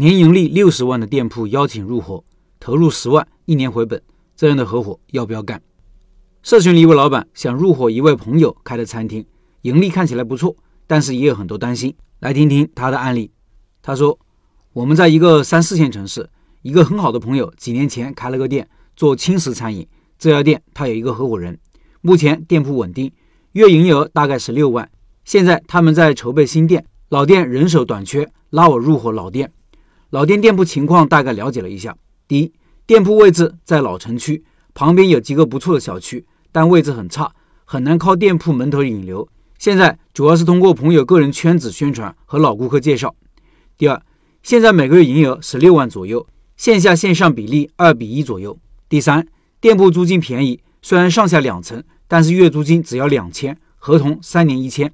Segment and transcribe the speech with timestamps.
[0.00, 2.24] 年盈利六十万的店铺邀请入伙，
[2.58, 4.00] 投入十万，一年回本，
[4.34, 5.60] 这样的合伙要不要干？
[6.42, 9.26] 社群里一位老板想入伙一位朋友开的餐厅，
[9.60, 11.94] 盈利看起来不错，但是也有很多担心。
[12.20, 13.30] 来听听他的案例。
[13.82, 14.18] 他说
[14.72, 16.30] ：“我们在一个三四线城市，
[16.62, 19.86] 一个很好的朋友几年前开了个店，做轻食餐饮。
[20.18, 21.58] 这家店他有一个合伙人，
[22.00, 23.12] 目前店铺稳定，
[23.52, 24.90] 月营业额大概十六万。
[25.26, 29.52] 现在他们在筹备新店，老店人手短缺，拉我入伙老店。
[30.10, 31.96] 老店店铺情况大概了解了一下。
[32.28, 32.52] 第一，
[32.86, 37.32] 店铺位置在老城区。”旁边有几个不错的小区，但位置很差，
[37.64, 39.28] 很难靠店铺门头引流。
[39.58, 43.14] 现在主要是通过朋友个人圈子宣传和老顾客介绍。
[43.76, 44.00] 第二，
[44.44, 46.24] 现在每个月营业额十六万左右，
[46.56, 48.56] 线下线上比例二比一左右。
[48.88, 49.26] 第三，
[49.60, 54.90] 店铺租金便宜，虽然上下两层，但是月租金只要两千，合同三年一签。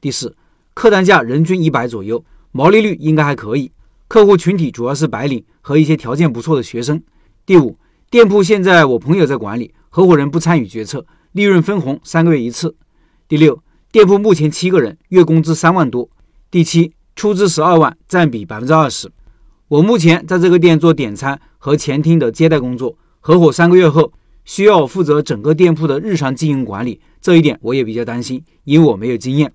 [0.00, 0.36] 第四，
[0.74, 3.72] 客单价人均一百左右，毛利率应该还可以，
[4.08, 7.00] 客户群体主要是白领和一些条件不错的学生。
[7.46, 7.78] 第五。
[8.10, 12.74] 店铺现在我朋友在管理，合伙人不参与决策，利润分红三个月一次。
[13.28, 16.08] 第六，店铺目前七个人，月工资三万多。
[16.50, 19.12] 第七，出资十二万，占比百分之二十。
[19.68, 24.10] 我目前在这个店做点餐和前厅的接待工作，合伙三个月后
[24.46, 29.52] 需要我负责整个店铺的日常经营管理，这一点我也比较担心，因为我没有经验。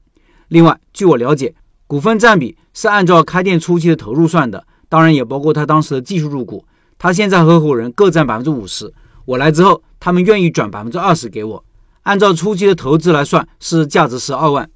[0.50, 1.56] 另外，据我了解，
[1.94, 6.66] 股份占比是按照开店初期的投入算的，当然也包括他当时的技术入股。
[6.98, 8.92] 他现在合伙人各占百分之五十，
[9.26, 11.64] 我来之后，他们愿意转百分之二十给我。
[12.02, 14.68] 按照初期的投资来算，是价值十二万。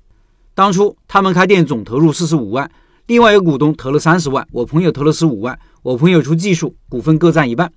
[0.53, 2.69] 当初他们开店总投入四十五万，
[3.07, 7.71] 另外一个股东投了三十万，我朋友投了十五万，我朋友出技术，股份各占一半。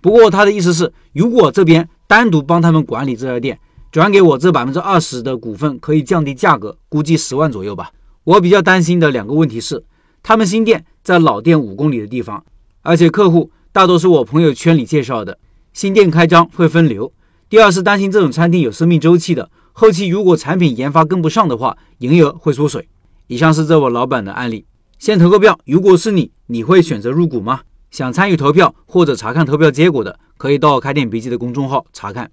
[0.00, 3.56] 不过他的意思是，如果这边单独帮他们管理这家店，
[3.92, 7.92] 转给我这百分之二十的股份，可以降低价格，估计十万左右吧。
[8.24, 9.84] 我比较担心的两个问题是，
[10.22, 12.44] 他们新店在老店五公里的地方，
[12.82, 13.50] 而且客户。
[13.72, 15.38] 大多是我朋友圈里介绍的，
[15.72, 17.12] 新店开张会分流。
[17.48, 22.88] 第二是担心这种餐厅有生命周期的，后期如果产品研发跟不上的话，营业额会缩水。
[23.28, 24.66] 以上是这位老板的案例。
[24.98, 27.60] 先投个票，如果是你，你会选择入股吗？
[27.92, 32.28] 想参与投票或者查看投票结果的，可以到开店笔记的公众号查看。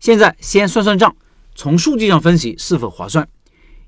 [0.00, 1.14] 现在先算算账，
[1.54, 3.28] 从数据上分析是否划算。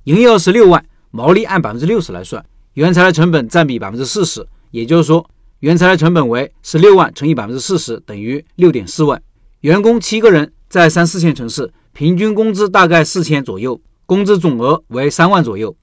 [0.05, 5.25] 营业额十六万，毛利按百分之六十来算，原材料成本占比百分之四十，也就是说。
[5.61, 9.23] 原材料成本为十六万乘以百分之四十等于六点四万，
[9.61, 15.77] 员工七个人，在三四线城市，平均工资大概四千左右，工资总额为三万左右，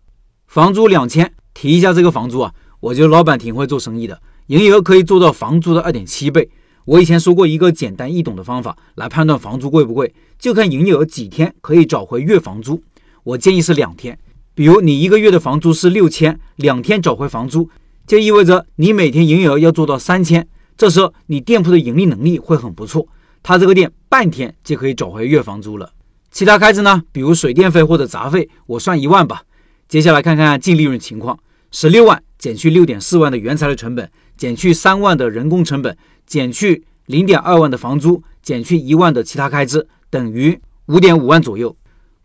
[0.47, 1.31] 房租两千。
[1.53, 6.49] 提一下这个房租啊，我觉得老板挺会做生意的，营业额可以做到房租的二点七倍。
[6.83, 12.83] 我以前说过一个简单易懂的方法来判断房租贵不贵，就看营业额几天可以找回月房租。
[13.23, 14.19] 我建议是两天，
[14.59, 17.69] 比如你一个月的房租是六千，两天找回房租。
[18.05, 20.45] 就意味着你每天营业额要做到三千，
[20.77, 23.07] 这时候你店铺的盈利能力会很不错。
[23.41, 25.93] 他这个店半天就可以找回月房租了。
[26.29, 29.43] 其他开支呢，比如水电费或者杂费，我算一万吧。
[29.87, 31.39] 接下来看看净利润情况：
[31.71, 35.97] 十六万减去六点四万的原材料成本，减去三万的人工成本，
[36.27, 41.73] 减去零点二万的房租，减去一万的其他开支，等于五点五万左右。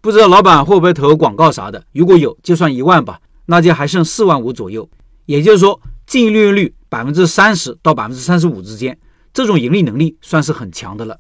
[0.04, 1.82] 不知道老板会不会投广告啥的？
[1.92, 4.87] 如果有，就算一万吧，那就还剩四万五左右。
[5.25, 8.98] 也就是说，净利润率百分之三十到百分之三十五之间，
[9.32, 11.19] 这种盈利能力算是很强的了。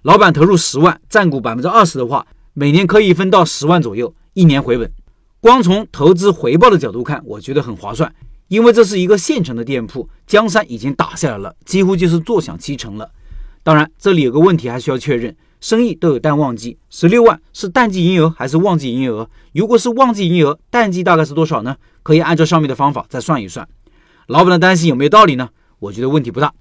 [0.00, 4.90] 老板投入十万，占股百分之二十的话，每年可以分到十万左右，一年回本。
[5.38, 8.10] 光从投资回报的角度看，我觉得很划算，
[8.48, 13.10] 因为这是一个现成的店铺，江山已经打下来了，几乎就是坐享其成了。
[13.62, 19.30] 当然，这里有个问题还需要确认：生意都有淡旺季，十六万是淡季营业额还是旺季营业额？
[19.52, 21.76] 如果是旺季营业额，淡季大概是多少呢？
[22.02, 23.66] 可以按照上面的方法再算一算，
[24.26, 25.48] 老板的担心有没有道理呢？
[25.78, 26.52] 我觉得问题不大。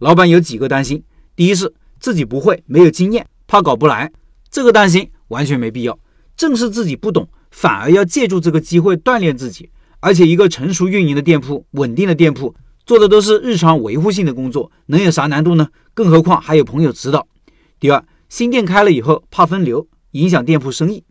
[0.00, 1.00] 老板有几个担心：
[1.36, 4.10] 第一是自己不会，没有经验，怕搞不来，
[4.50, 5.96] 这个担心完全没必要。
[6.36, 9.70] 正是自己不懂，反而要借助这个机会锻炼自己。
[10.00, 12.52] 而且一个成熟运营的店铺，稳定的店铺，
[12.84, 15.68] 做的都是日常维护性的工作，能有啥难度呢？
[15.94, 17.24] 更何况还有朋友指导。
[17.80, 21.04] 第二，新店开了以后怕分流，影响店铺生意。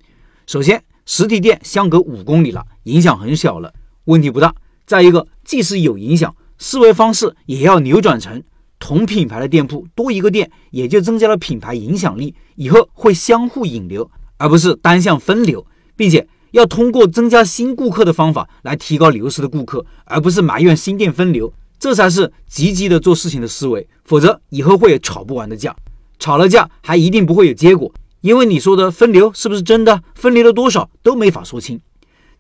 [0.46, 0.84] 首先。
[1.10, 3.74] 实体店相隔五公里了，影响很小了，
[4.08, 4.54] 问题不大。
[4.86, 8.44] 再一个，即使有影响，思维方式也要扭转成
[8.78, 15.66] 同品牌的店铺多一个店，也就增加了品牌影响力，以后会相互引流，而不是单向分流，
[15.96, 23.88] 并且要通过增加新顾客的方法来提高流失的顾客，而不是埋怨新店分流，这才是积极的做事情的思维。
[24.04, 25.74] 否则以后会有吵不完的架，
[26.20, 27.92] 吵了架还一定不会有结果。
[28.22, 30.02] 因为你说的分流是不是真的？
[30.16, 31.80] 分流了多少都没法说清。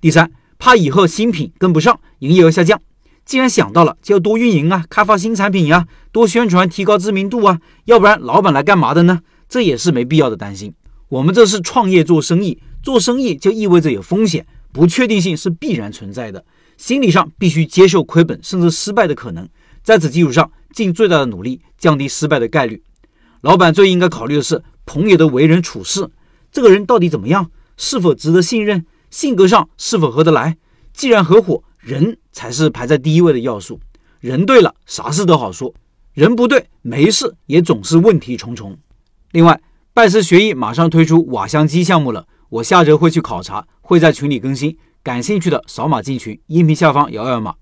[0.01, 2.81] 第三，怕以后新品跟不上，营业额下降。
[3.23, 9.21] 既然想到了，就要多运营啊，开发新产品呀，多宣传，提高知名度啊，要不然老板来干嘛的呢？
[9.47, 10.73] 这也是没必要的担心。
[11.09, 16.43] 我们这是创业做生意，做生意就意味着有风险，不确定性是必然存在的，
[16.75, 19.47] 心理上必须接受亏本甚至失败的可能，
[19.83, 22.81] 在此基础上尽最大的努力降低失败的概率。
[23.47, 26.09] 老板最应该考虑的是朋友的为人处事，
[26.51, 30.57] 这个人到底怎么样，是否值得信任，性格上是否合得来。
[30.91, 33.79] 既然合伙，人才是排在第一位的要素。
[34.19, 35.73] 人对了，啥事都好说；
[36.11, 38.77] 人不对，没事也总是问题重重。
[39.31, 39.61] 另外，
[39.93, 44.77] 拜师学艺马上推出瓦香鸡项目了，我下周会去考察，会在群里更新。
[45.01, 47.55] 感兴趣的扫码进群，音频下方摇摇码。